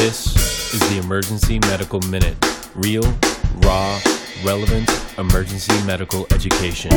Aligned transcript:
This 0.00 0.72
is 0.72 0.80
the 0.88 0.96
Emergency 0.96 1.58
Medical 1.58 2.00
Minute. 2.08 2.34
Real, 2.74 3.02
raw, 3.56 4.00
relevant 4.42 4.88
emergency 5.18 5.74
medical 5.84 6.26
education. 6.30 6.90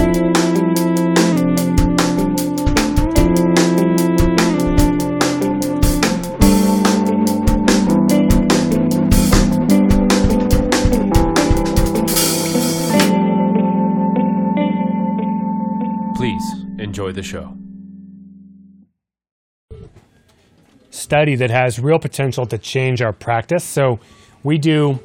Please 16.15 16.53
enjoy 16.79 17.11
the 17.11 17.21
show. 17.21 17.62
Study 20.93 21.35
that 21.35 21.49
has 21.49 21.79
real 21.79 21.97
potential 21.97 22.45
to 22.45 22.57
change 22.57 23.01
our 23.01 23.11
practice. 23.11 23.63
So 23.63 23.99
we 24.43 24.59
do 24.59 24.99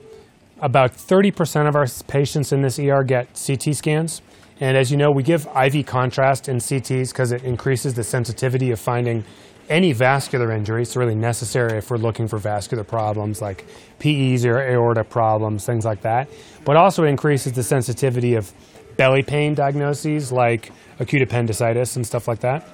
about 0.61 0.93
30% 0.93 1.67
of 1.67 1.75
our 1.75 1.87
patients 2.07 2.53
in 2.53 2.61
this 2.61 2.79
ER 2.79 3.03
get 3.03 3.41
CT 3.47 3.75
scans. 3.75 4.21
And 4.61 4.77
as 4.77 4.91
you 4.91 4.97
know, 4.97 5.11
we 5.11 5.23
give 5.23 5.47
IV 5.57 5.87
contrast 5.87 6.49
in 6.49 6.59
CTs 6.59 7.13
because 7.13 7.33
it 7.33 7.43
increases 7.45 7.95
the 7.95 8.05
sensitivity 8.05 8.71
of 8.71 8.79
finding 8.79 9.25
any 9.71 9.93
vascular 9.93 10.53
injury. 10.53 10.83
It's 10.83 10.97
really 10.97 11.15
necessary 11.15 11.79
if 11.79 11.91
we're 11.91 11.97
looking 11.97 12.29
for 12.29 12.39
vascular 12.39 12.85
problems 12.85 13.41
like 13.41 13.65
PEs 13.99 14.45
or 14.45 14.59
aorta 14.59 15.05
problems, 15.05 15.65
things 15.65 15.85
like 15.85 16.03
that. 16.03 16.29
But 16.65 16.77
also 16.77 17.05
increases 17.05 17.53
the 17.53 17.63
sensitivity 17.63 18.35
of 18.35 18.53
belly 18.97 19.23
pain 19.23 19.55
diagnoses 19.55 20.33
like 20.33 20.71
acute 20.99 21.23
appendicitis 21.23 21.97
and 21.97 22.07
stuff 22.07 22.29
like 22.29 22.41
that. 22.41 22.69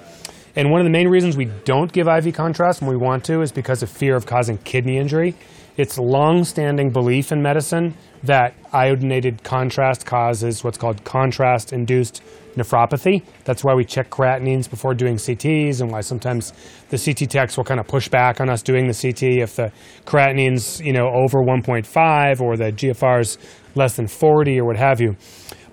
And 0.55 0.71
one 0.71 0.79
of 0.79 0.85
the 0.85 0.91
main 0.91 1.09
reasons 1.09 1.35
we 1.35 1.45
don't 1.65 1.91
give 1.91 2.07
IV 2.07 2.33
contrast 2.33 2.81
when 2.81 2.89
we 2.89 2.95
want 2.95 3.25
to 3.25 3.41
is 3.41 3.51
because 3.51 3.83
of 3.83 3.89
fear 3.89 4.15
of 4.15 4.25
causing 4.25 4.57
kidney 4.59 4.97
injury. 4.97 5.35
It's 5.75 5.97
long-standing 5.97 6.91
belief 6.91 7.33
in 7.33 7.41
medicine 7.41 7.95
that 8.23 8.55
iodinated 8.71 9.43
contrast 9.43 10.05
causes 10.05 10.63
what's 10.63 10.77
called 10.77 11.03
contrast-induced 11.03 12.23
nephropathy. 12.55 13.23
That's 13.43 13.65
why 13.65 13.73
we 13.73 13.83
check 13.83 14.09
creatinines 14.09 14.69
before 14.69 14.93
doing 14.93 15.15
CTs 15.15 15.81
and 15.81 15.91
why 15.91 15.99
sometimes 15.99 16.53
the 16.89 16.97
CT 16.97 17.29
techs 17.29 17.57
will 17.57 17.65
kind 17.65 17.81
of 17.81 17.87
push 17.87 18.07
back 18.07 18.39
on 18.39 18.49
us 18.49 18.61
doing 18.61 18.87
the 18.87 18.93
CT 18.93 19.23
if 19.43 19.57
the 19.57 19.73
creatinine's, 20.05 20.79
you 20.79 20.93
know, 20.93 21.07
over 21.07 21.39
1.5 21.39 22.39
or 22.39 22.55
the 22.55 22.71
GFR's 22.71 23.37
less 23.75 23.97
than 23.97 24.07
40 24.07 24.61
or 24.61 24.65
what 24.67 24.77
have 24.77 25.01
you. 25.01 25.17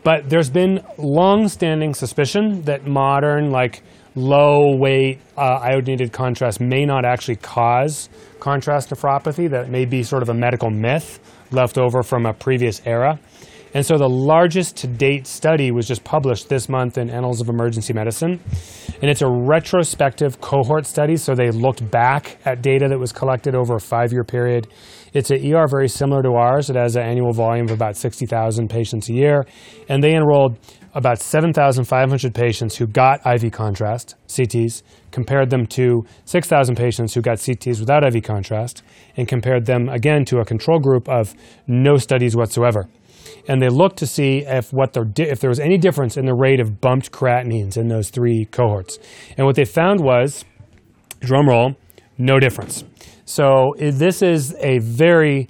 But 0.04 0.28
there's 0.28 0.50
been 0.50 0.84
long-standing 0.98 1.94
suspicion 1.94 2.62
that 2.62 2.86
modern 2.86 3.50
like 3.50 3.82
low 4.14 4.76
weight 4.76 5.20
uh, 5.36 5.60
iodinated 5.60 6.12
contrast 6.12 6.60
may 6.60 6.84
not 6.84 7.04
actually 7.04 7.36
cause 7.36 8.08
contrast 8.40 8.90
nephropathy. 8.90 9.48
That 9.48 9.70
may 9.70 9.84
be 9.84 10.02
sort 10.02 10.22
of 10.22 10.28
a 10.28 10.34
medical 10.34 10.70
myth 10.70 11.20
left 11.52 11.78
over 11.78 12.02
from 12.02 12.26
a 12.26 12.32
previous 12.32 12.82
era. 12.84 13.18
And 13.74 13.86
so 13.86 13.96
the 13.96 14.08
largest 14.08 14.76
to 14.78 14.86
date 14.86 15.26
study 15.26 15.70
was 15.70 15.88
just 15.88 16.04
published 16.04 16.48
this 16.48 16.68
month 16.68 16.98
in 16.98 17.08
Annals 17.08 17.40
of 17.40 17.48
Emergency 17.48 17.94
Medicine. 17.94 18.38
And 19.00 19.10
it's 19.10 19.22
a 19.22 19.28
retrospective 19.28 20.40
cohort 20.40 20.84
study, 20.86 21.16
so 21.16 21.34
they 21.34 21.50
looked 21.50 21.90
back 21.90 22.36
at 22.44 22.60
data 22.60 22.88
that 22.88 22.98
was 22.98 23.12
collected 23.12 23.54
over 23.54 23.76
a 23.76 23.80
five 23.80 24.12
year 24.12 24.24
period. 24.24 24.68
It's 25.14 25.30
an 25.30 25.38
ER 25.54 25.66
very 25.68 25.88
similar 25.88 26.22
to 26.22 26.34
ours. 26.34 26.68
It 26.70 26.76
has 26.76 26.96
an 26.96 27.02
annual 27.02 27.32
volume 27.32 27.66
of 27.66 27.72
about 27.72 27.96
60,000 27.96 28.68
patients 28.68 29.08
a 29.08 29.14
year. 29.14 29.46
And 29.88 30.02
they 30.04 30.14
enrolled 30.14 30.58
about 30.94 31.18
7,500 31.18 32.34
patients 32.34 32.76
who 32.76 32.86
got 32.86 33.20
IV 33.26 33.50
contrast, 33.52 34.14
CTs, 34.28 34.82
compared 35.10 35.48
them 35.48 35.66
to 35.66 36.04
6,000 36.26 36.76
patients 36.76 37.14
who 37.14 37.22
got 37.22 37.38
CTs 37.38 37.80
without 37.80 38.04
IV 38.04 38.22
contrast, 38.22 38.82
and 39.16 39.26
compared 39.26 39.64
them 39.64 39.88
again 39.88 40.24
to 40.26 40.38
a 40.38 40.44
control 40.44 40.78
group 40.78 41.08
of 41.08 41.34
no 41.66 41.96
studies 41.96 42.36
whatsoever. 42.36 42.88
And 43.48 43.60
they 43.60 43.68
looked 43.68 43.96
to 43.98 44.06
see 44.06 44.44
if, 44.46 44.72
what 44.72 44.96
if 44.96 45.40
there 45.40 45.50
was 45.50 45.60
any 45.60 45.78
difference 45.78 46.16
in 46.16 46.26
the 46.26 46.34
rate 46.34 46.60
of 46.60 46.80
bumped 46.80 47.10
creatinines 47.10 47.76
in 47.76 47.88
those 47.88 48.10
three 48.10 48.44
cohorts. 48.46 48.98
And 49.36 49.46
what 49.46 49.56
they 49.56 49.64
found 49.64 50.00
was, 50.00 50.44
drum 51.20 51.48
roll, 51.48 51.76
no 52.18 52.38
difference. 52.38 52.84
So 53.24 53.74
this 53.78 54.22
is 54.22 54.54
a 54.60 54.78
very 54.78 55.48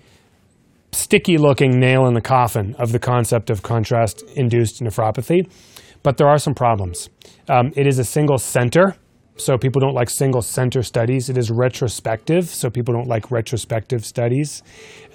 sticky 0.92 1.38
looking 1.38 1.80
nail 1.80 2.06
in 2.06 2.14
the 2.14 2.20
coffin 2.20 2.74
of 2.78 2.92
the 2.92 2.98
concept 2.98 3.50
of 3.50 3.62
contrast 3.62 4.22
induced 4.36 4.80
nephropathy. 4.82 5.50
But 6.02 6.16
there 6.16 6.28
are 6.28 6.38
some 6.38 6.54
problems. 6.54 7.08
Um, 7.48 7.72
it 7.76 7.86
is 7.86 7.98
a 7.98 8.04
single 8.04 8.38
center, 8.38 8.96
so 9.36 9.56
people 9.56 9.80
don't 9.80 9.94
like 9.94 10.10
single 10.10 10.42
center 10.42 10.82
studies. 10.82 11.28
It 11.28 11.38
is 11.38 11.50
retrospective, 11.50 12.48
so 12.48 12.70
people 12.70 12.94
don't 12.94 13.08
like 13.08 13.30
retrospective 13.30 14.04
studies. 14.04 14.62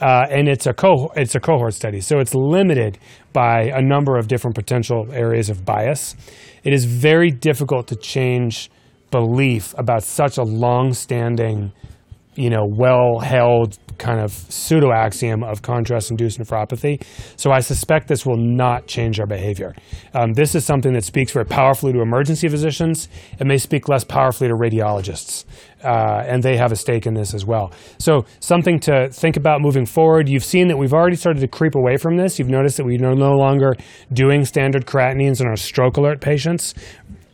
Uh, 0.02 0.26
and 0.30 0.48
it's 0.48 0.66
a, 0.66 0.74
co- 0.74 1.12
it's 1.16 1.36
a 1.36 1.40
cohort 1.40 1.74
study, 1.74 2.02
so 2.02 2.20
it's 2.20 2.34
limited 2.34 2.98
by 3.34 3.64
a 3.74 3.82
number 3.82 4.18
of 4.18 4.28
different 4.28 4.56
potential 4.56 5.08
areas 5.12 5.50
of 5.50 5.66
bias. 5.66 6.16
It 6.64 6.74
is 6.74 6.86
very 6.86 7.32
difficult 7.32 7.88
to 7.88 7.96
change 7.96 8.70
belief 9.12 9.74
about 9.78 10.04
such 10.04 10.38
a 10.38 10.44
long 10.44 10.94
standing 10.94 11.72
you 12.38 12.50
know, 12.50 12.66
well-held 12.66 13.78
kind 13.98 14.20
of 14.20 14.32
pseudo 14.32 14.92
axiom 14.92 15.44
of 15.44 15.64
contrast-induced 15.64 16.40
nephropathy. 16.40 17.04
So 17.36 17.52
I 17.52 17.62
suspect 17.62 18.08
this 18.08 18.28
will 18.28 18.38
not 18.38 18.86
change 18.86 19.20
our 19.20 19.26
behavior. 19.26 19.74
Um, 20.14 20.34
this 20.34 20.54
is 20.54 20.64
something 20.64 20.94
that 20.94 21.04
speaks 21.04 21.32
very 21.32 21.46
powerfully 21.46 21.94
to 21.94 22.02
emergency 22.02 22.48
physicians. 22.48 23.10
It 23.40 23.48
may 23.48 23.58
speak 23.58 23.90
less 23.90 24.04
powerfully 24.04 24.50
to 24.50 24.54
radiologists, 24.54 25.46
uh, 25.84 26.24
and 26.28 26.44
they 26.44 26.58
have 26.58 26.72
a 26.72 26.76
stake 26.76 27.08
in 27.08 27.16
this 27.16 27.34
as 27.34 27.44
well. 27.44 27.72
So 27.98 28.26
something 28.40 28.80
to 28.82 29.10
think 29.10 29.36
about 29.36 29.62
moving 29.62 29.88
forward. 29.88 30.30
You've 30.30 30.46
seen 30.46 30.68
that 30.68 30.78
we've 30.78 30.94
already 30.94 31.16
started 31.16 31.40
to 31.40 31.48
creep 31.48 31.74
away 31.74 31.98
from 31.98 32.18
this. 32.18 32.38
You've 32.38 32.50
noticed 32.50 32.78
that 32.78 32.86
we're 32.86 33.00
no 33.00 33.34
longer 33.36 33.74
doing 34.14 34.46
standard 34.46 34.86
creatinines 34.86 35.42
in 35.42 35.48
our 35.48 35.56
stroke 35.56 35.98
alert 35.98 36.22
patients 36.22 36.76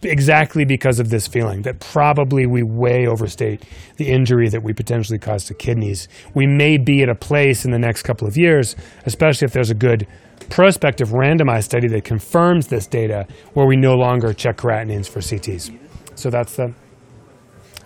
exactly 0.05 0.65
because 0.65 0.99
of 0.99 1.09
this 1.09 1.27
feeling 1.27 1.61
that 1.63 1.79
probably 1.79 2.45
we 2.45 2.63
way 2.63 3.05
overstate 3.05 3.63
the 3.97 4.09
injury 4.09 4.49
that 4.49 4.63
we 4.63 4.73
potentially 4.73 5.19
cause 5.19 5.45
to 5.45 5.53
kidneys. 5.53 6.07
We 6.33 6.47
may 6.47 6.77
be 6.77 7.03
at 7.03 7.09
a 7.09 7.15
place 7.15 7.65
in 7.65 7.71
the 7.71 7.79
next 7.79 8.03
couple 8.03 8.27
of 8.27 8.35
years, 8.35 8.75
especially 9.05 9.45
if 9.45 9.53
there's 9.53 9.69
a 9.69 9.75
good 9.75 10.07
prospective 10.49 11.09
randomized 11.09 11.65
study 11.65 11.87
that 11.89 12.03
confirms 12.03 12.67
this 12.67 12.87
data, 12.87 13.27
where 13.53 13.67
we 13.67 13.75
no 13.75 13.93
longer 13.95 14.33
check 14.33 14.57
creatinines 14.57 15.07
for 15.07 15.19
CTs. 15.19 15.77
So 16.15 16.29
that's 16.29 16.55
the 16.55 16.73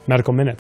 medical 0.07 0.33
minute. 0.33 0.55